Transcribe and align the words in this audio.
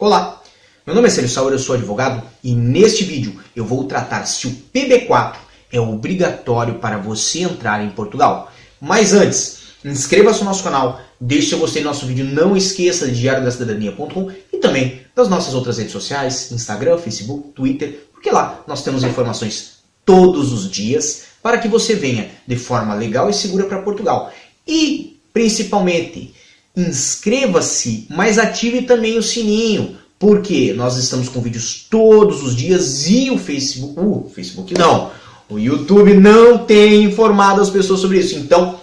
Olá, 0.00 0.40
meu 0.86 0.94
nome 0.94 1.08
é 1.08 1.10
Célio 1.10 1.28
Sauer, 1.28 1.52
eu 1.52 1.58
sou 1.58 1.74
advogado 1.74 2.22
e 2.44 2.54
neste 2.54 3.02
vídeo 3.02 3.40
eu 3.56 3.64
vou 3.64 3.82
tratar 3.82 4.24
se 4.26 4.46
o 4.46 4.56
PB4 4.72 5.34
é 5.72 5.80
obrigatório 5.80 6.74
para 6.74 6.98
você 6.98 7.40
entrar 7.40 7.84
em 7.84 7.90
Portugal. 7.90 8.48
Mas 8.80 9.12
antes, 9.12 9.58
inscreva-se 9.84 10.38
no 10.38 10.44
nosso 10.44 10.62
canal, 10.62 11.00
deixe 11.20 11.48
seu 11.48 11.58
gostei 11.58 11.82
no 11.82 11.88
nosso 11.88 12.06
vídeo, 12.06 12.24
não 12.24 12.56
esqueça 12.56 13.08
de 13.08 13.18
diariodacidadania.com 13.18 14.30
e 14.52 14.58
também 14.58 15.00
das 15.16 15.28
nossas 15.28 15.52
outras 15.52 15.78
redes 15.78 15.92
sociais, 15.92 16.52
Instagram, 16.52 16.96
Facebook, 16.98 17.48
Twitter, 17.48 18.08
porque 18.12 18.30
lá 18.30 18.62
nós 18.68 18.84
temos 18.84 19.02
informações 19.02 19.78
todos 20.04 20.52
os 20.52 20.70
dias 20.70 21.24
para 21.42 21.58
que 21.58 21.66
você 21.66 21.96
venha 21.96 22.30
de 22.46 22.54
forma 22.56 22.94
legal 22.94 23.28
e 23.28 23.34
segura 23.34 23.64
para 23.64 23.82
Portugal. 23.82 24.32
E, 24.64 25.18
principalmente, 25.32 26.32
inscreva-se, 26.78 28.06
mas 28.08 28.38
ative 28.38 28.82
também 28.82 29.18
o 29.18 29.22
sininho, 29.22 29.96
porque 30.18 30.72
nós 30.72 30.96
estamos 30.96 31.28
com 31.28 31.40
vídeos 31.40 31.86
todos 31.90 32.42
os 32.42 32.54
dias 32.54 33.08
e 33.08 33.30
o 33.30 33.38
Facebook, 33.38 34.00
o 34.00 34.30
Facebook 34.34 34.74
não, 34.74 35.10
o 35.48 35.58
YouTube 35.58 36.14
não 36.14 36.58
tem 36.58 37.04
informado 37.04 37.60
as 37.60 37.70
pessoas 37.70 38.00
sobre 38.00 38.18
isso. 38.18 38.36
Então, 38.36 38.80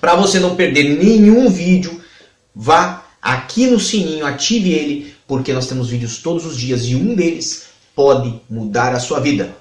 para 0.00 0.16
você 0.16 0.38
não 0.38 0.54
perder 0.54 0.98
nenhum 1.02 1.48
vídeo, 1.48 2.00
vá 2.54 3.06
aqui 3.22 3.66
no 3.66 3.80
sininho, 3.80 4.26
ative 4.26 4.72
ele, 4.72 5.14
porque 5.26 5.52
nós 5.52 5.66
temos 5.66 5.88
vídeos 5.88 6.18
todos 6.18 6.44
os 6.44 6.58
dias 6.58 6.84
e 6.84 6.94
um 6.94 7.14
deles 7.14 7.64
pode 7.94 8.40
mudar 8.50 8.92
a 8.92 9.00
sua 9.00 9.20
vida. 9.20 9.56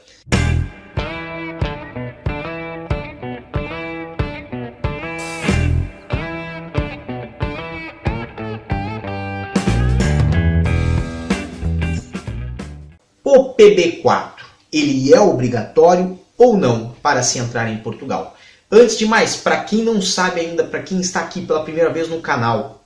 O 13.53 13.55
PB4, 13.55 14.31
ele 14.71 15.13
é 15.13 15.21
obrigatório 15.21 16.19
ou 16.35 16.57
não 16.57 16.95
para 17.03 17.21
se 17.21 17.37
entrar 17.37 17.71
em 17.71 17.77
Portugal? 17.77 18.35
Antes 18.71 18.97
de 18.97 19.05
mais, 19.05 19.35
para 19.35 19.63
quem 19.63 19.83
não 19.83 20.01
sabe 20.01 20.41
ainda, 20.41 20.63
para 20.63 20.81
quem 20.81 20.99
está 20.99 21.19
aqui 21.19 21.45
pela 21.45 21.63
primeira 21.63 21.91
vez 21.91 22.09
no 22.09 22.19
canal, 22.19 22.83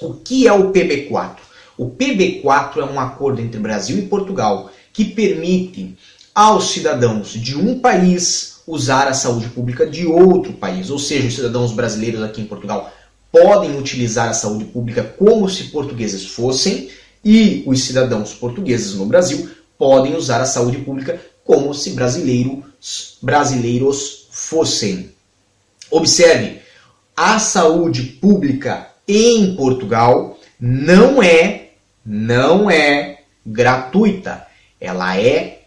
o 0.00 0.14
que 0.14 0.46
é 0.46 0.52
o 0.52 0.70
PB4? 0.70 1.38
O 1.76 1.90
PB4 1.90 2.76
é 2.76 2.84
um 2.84 3.00
acordo 3.00 3.42
entre 3.42 3.58
Brasil 3.58 3.98
e 3.98 4.02
Portugal 4.06 4.70
que 4.92 5.04
permite 5.06 5.98
aos 6.32 6.70
cidadãos 6.70 7.32
de 7.32 7.56
um 7.56 7.80
país 7.80 8.60
usar 8.64 9.08
a 9.08 9.14
saúde 9.14 9.48
pública 9.48 9.84
de 9.84 10.06
outro 10.06 10.52
país, 10.52 10.88
ou 10.88 11.00
seja, 11.00 11.26
os 11.26 11.34
cidadãos 11.34 11.72
brasileiros 11.72 12.22
aqui 12.22 12.40
em 12.40 12.46
Portugal 12.46 12.94
podem 13.32 13.76
utilizar 13.76 14.28
a 14.28 14.34
saúde 14.34 14.66
pública 14.66 15.02
como 15.02 15.48
se 15.48 15.64
portugueses 15.64 16.26
fossem 16.26 16.90
e 17.24 17.64
os 17.66 17.82
cidadãos 17.82 18.32
portugueses 18.34 18.94
no 18.94 19.04
Brasil 19.04 19.50
podem 19.78 20.16
usar 20.16 20.40
a 20.40 20.46
saúde 20.46 20.78
pública 20.78 21.20
como 21.44 21.74
se 21.74 21.90
brasileiros, 21.90 23.18
brasileiros 23.22 24.26
fossem. 24.30 25.12
Observe, 25.90 26.60
a 27.16 27.38
saúde 27.38 28.02
pública 28.02 28.88
em 29.06 29.54
Portugal 29.54 30.38
não 30.58 31.22
é, 31.22 31.68
não 32.04 32.68
é 32.70 33.20
gratuita. 33.44 34.46
Ela 34.80 35.18
é 35.18 35.60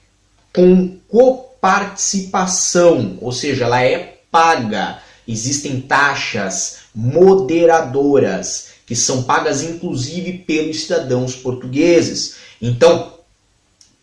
com 0.54 0.98
coparticipação, 1.08 3.18
ou 3.22 3.32
seja, 3.32 3.64
ela 3.66 3.82
é 3.82 4.20
paga. 4.30 5.00
Existem 5.28 5.82
taxas 5.82 6.80
moderadoras 6.94 8.70
que 8.86 8.96
são 8.96 9.24
pagas 9.24 9.62
inclusive 9.62 10.40
pelos 10.40 10.82
cidadãos 10.82 11.36
portugueses. 11.36 12.38
Então, 12.62 13.19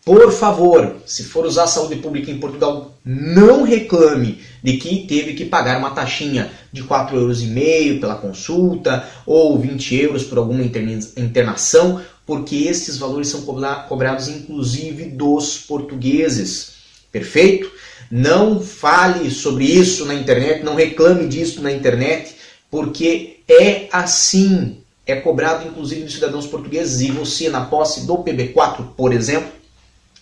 por 0.07 0.31
favor, 0.31 0.95
se 1.05 1.25
for 1.25 1.45
usar 1.45 1.65
a 1.65 1.67
saúde 1.67 1.97
pública 1.97 2.31
em 2.31 2.39
Portugal, 2.39 2.97
não 3.03 3.63
reclame 3.63 4.39
de 4.63 4.77
que 4.77 5.05
teve 5.05 5.33
que 5.33 5.43
pagar 5.43 5.77
uma 5.77 5.89
taxinha 5.89 6.49
de 6.71 6.81
4,5 6.81 7.13
euros 7.13 7.99
pela 7.99 8.15
consulta 8.15 9.05
ou 9.25 9.59
20 9.59 9.95
euros 9.97 10.23
por 10.23 10.37
alguma 10.37 10.63
internação, 10.63 12.01
porque 12.25 12.55
esses 12.55 12.97
valores 12.97 13.27
são 13.27 13.41
cobrados 13.41 14.29
inclusive 14.29 15.09
dos 15.09 15.57
portugueses. 15.57 16.75
Perfeito? 17.11 17.69
Não 18.09 18.61
fale 18.61 19.29
sobre 19.29 19.65
isso 19.65 20.05
na 20.05 20.13
internet, 20.13 20.63
não 20.63 20.75
reclame 20.75 21.27
disso 21.27 21.61
na 21.61 21.69
internet, 21.69 22.33
porque 22.71 23.41
é 23.45 23.89
assim. 23.91 24.77
É 25.05 25.17
cobrado 25.17 25.67
inclusive 25.67 26.03
dos 26.03 26.13
cidadãos 26.13 26.47
portugueses 26.47 27.01
e 27.01 27.11
você, 27.11 27.49
na 27.49 27.65
posse 27.65 28.07
do 28.07 28.19
PB4, 28.19 28.85
por 28.95 29.11
exemplo, 29.11 29.57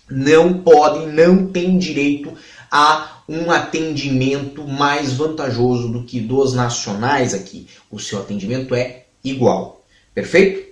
não 0.10 0.62
podem, 0.62 1.08
não 1.08 1.48
têm 1.48 1.78
direito 1.78 2.34
a 2.72 3.22
um 3.28 3.52
atendimento 3.52 4.68
mais 4.68 5.14
vantajoso 5.14 5.90
do 5.90 6.04
que 6.04 6.20
dos 6.20 6.54
nacionais 6.54 7.34
aqui. 7.34 7.68
O 7.90 8.00
seu 8.00 8.20
atendimento 8.20 8.76
é 8.76 9.06
igual. 9.24 9.84
Perfeito? 10.14 10.66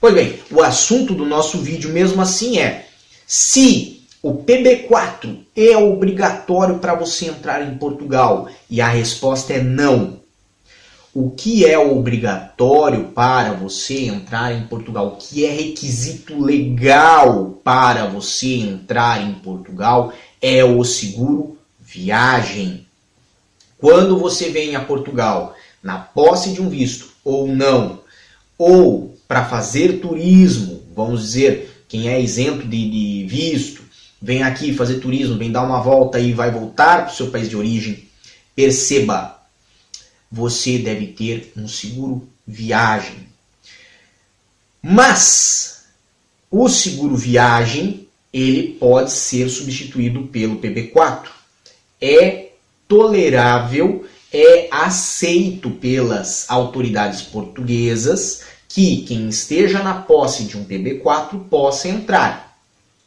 Pois 0.00 0.14
bem, 0.14 0.38
o 0.50 0.62
assunto 0.62 1.14
do 1.14 1.24
nosso 1.24 1.58
vídeo 1.58 1.90
mesmo 1.90 2.20
assim 2.20 2.58
é 2.58 2.86
se 3.26 4.02
o 4.22 4.34
PB4 4.34 5.38
é 5.56 5.76
obrigatório 5.76 6.78
para 6.78 6.94
você 6.94 7.26
entrar 7.26 7.62
em 7.62 7.78
Portugal 7.78 8.48
e 8.68 8.80
a 8.80 8.88
resposta 8.88 9.52
é 9.52 9.62
não 9.62 10.15
o 11.18 11.30
que 11.30 11.64
é 11.64 11.78
obrigatório 11.78 13.04
para 13.04 13.54
você 13.54 14.04
entrar 14.04 14.52
em 14.52 14.66
Portugal, 14.66 15.06
o 15.06 15.16
que 15.16 15.46
é 15.46 15.50
requisito 15.50 16.38
legal 16.38 17.58
para 17.64 18.04
você 18.04 18.56
entrar 18.56 19.22
em 19.22 19.32
Portugal 19.32 20.12
é 20.42 20.62
o 20.62 20.84
seguro 20.84 21.56
viagem. 21.80 22.86
Quando 23.78 24.18
você 24.18 24.50
vem 24.50 24.76
a 24.76 24.84
Portugal 24.84 25.54
na 25.82 25.96
posse 25.96 26.52
de 26.52 26.60
um 26.60 26.68
visto 26.68 27.08
ou 27.24 27.48
não, 27.48 28.00
ou 28.58 29.16
para 29.26 29.46
fazer 29.46 30.00
turismo, 30.00 30.82
vamos 30.94 31.22
dizer, 31.22 31.84
quem 31.88 32.10
é 32.10 32.20
isento 32.20 32.68
de, 32.68 32.90
de 32.90 33.26
visto, 33.26 33.82
vem 34.20 34.42
aqui 34.42 34.74
fazer 34.74 34.96
turismo, 34.96 35.38
vem 35.38 35.50
dar 35.50 35.62
uma 35.62 35.80
volta 35.80 36.20
e 36.20 36.34
vai 36.34 36.50
voltar 36.50 37.04
para 37.04 37.12
o 37.14 37.16
seu 37.16 37.28
país 37.28 37.48
de 37.48 37.56
origem, 37.56 38.06
perceba, 38.54 39.36
você 40.30 40.78
deve 40.78 41.08
ter 41.08 41.52
um 41.56 41.68
seguro 41.68 42.28
viagem. 42.46 43.26
Mas 44.82 45.84
o 46.50 46.68
seguro 46.68 47.16
viagem 47.16 48.06
ele 48.32 48.74
pode 48.74 49.12
ser 49.12 49.48
substituído 49.48 50.24
pelo 50.24 50.60
PB4. 50.60 51.28
É 52.00 52.50
tolerável, 52.86 54.06
é 54.32 54.68
aceito 54.70 55.70
pelas 55.70 56.44
autoridades 56.48 57.22
portuguesas 57.22 58.42
que 58.68 59.02
quem 59.02 59.28
esteja 59.28 59.82
na 59.82 59.94
posse 59.94 60.44
de 60.44 60.56
um 60.56 60.64
PB4 60.64 61.48
possa 61.48 61.88
entrar. 61.88 62.45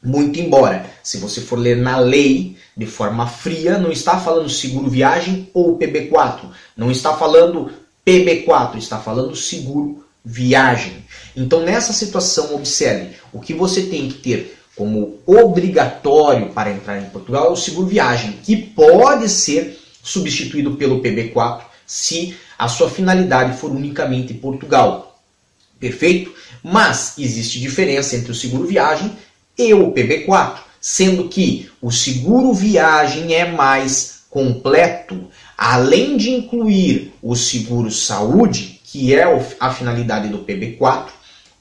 Muito 0.02 0.40
embora, 0.40 0.90
se 1.04 1.18
você 1.18 1.42
for 1.42 1.60
ler 1.60 1.76
na 1.76 1.98
lei 1.98 2.56
de 2.76 2.86
forma 2.86 3.28
fria, 3.28 3.78
não 3.78 3.92
está 3.92 4.18
falando 4.18 4.50
seguro 4.50 4.90
viagem 4.90 5.50
ou 5.54 5.78
PB4, 5.78 6.50
não 6.78 6.90
está 6.90 7.14
falando 7.18 7.70
PB4, 8.08 8.78
está 8.78 8.98
falando 8.98 9.36
seguro 9.36 10.06
viagem. 10.24 11.04
Então, 11.36 11.62
nessa 11.62 11.92
situação, 11.92 12.56
observe, 12.56 13.16
o 13.34 13.42
que 13.42 13.54
você 13.54 13.84
tem 13.84 14.08
que 14.08 14.20
ter 14.20 14.58
como 14.76 15.20
obrigatório 15.26 16.54
para 16.54 16.72
entrar 16.72 16.98
em 16.98 17.10
Portugal 17.10 17.48
é 17.48 17.50
o 17.50 17.58
seguro 17.58 17.88
viagem, 17.88 18.40
que 18.42 18.56
pode 18.56 19.28
ser 19.28 19.78
substituído 20.02 20.76
pelo 20.78 21.02
PB4 21.02 21.64
se 21.86 22.38
a 22.58 22.70
sua 22.70 22.90
finalidade 22.90 23.58
for 23.58 23.72
unicamente 23.72 24.34
Portugal. 24.34 25.20
Perfeito? 25.78 26.34
Mas 26.64 27.18
existe 27.18 27.60
diferença 27.60 28.16
entre 28.16 28.32
o 28.32 28.36
seguro 28.36 28.66
viagem 28.66 29.18
e 29.60 29.74
o 29.74 29.92
PB4, 29.92 30.60
sendo 30.80 31.28
que 31.28 31.70
o 31.82 31.92
seguro 31.92 32.54
viagem 32.54 33.34
é 33.34 33.52
mais 33.52 34.22
completo, 34.30 35.28
além 35.58 36.16
de 36.16 36.30
incluir 36.32 37.14
o 37.22 37.36
seguro 37.36 37.92
saúde, 37.92 38.80
que 38.86 39.14
é 39.14 39.26
a 39.60 39.74
finalidade 39.74 40.30
do 40.30 40.40
PB4, 40.40 41.08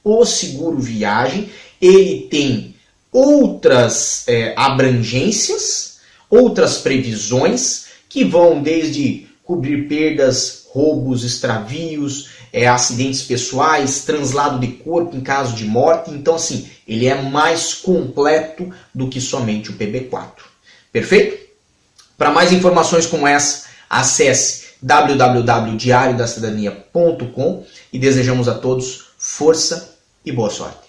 o 0.03 0.25
seguro 0.25 0.79
viagem 0.79 1.49
ele 1.81 2.27
tem 2.29 2.75
outras 3.11 4.23
é, 4.27 4.53
abrangências, 4.55 5.99
outras 6.29 6.77
previsões 6.77 7.87
que 8.07 8.23
vão 8.23 8.61
desde 8.61 9.28
cobrir 9.49 9.87
perdas, 9.87 10.67
roubos, 10.71 11.23
extravios, 11.23 12.29
é, 12.53 12.67
acidentes 12.67 13.23
pessoais, 13.23 14.05
translado 14.05 14.59
de 14.59 14.67
corpo 14.73 15.17
em 15.17 15.21
caso 15.21 15.55
de 15.55 15.65
morte. 15.65 16.11
Então, 16.11 16.35
assim, 16.35 16.69
ele 16.87 17.07
é 17.07 17.19
mais 17.19 17.73
completo 17.73 18.71
do 18.93 19.09
que 19.09 19.19
somente 19.19 19.71
o 19.71 19.73
PB4. 19.73 20.33
Perfeito? 20.91 21.49
Para 22.15 22.29
mais 22.29 22.51
informações 22.51 23.07
como 23.07 23.25
essa, 23.25 23.65
acesse 23.89 24.65
www.diariodacidadania.com 24.83 27.63
e 27.91 27.97
desejamos 27.97 28.47
a 28.47 28.53
todos 28.53 29.05
força 29.17 29.97
e 30.23 30.31
boa 30.31 30.51
sorte. 30.51 30.88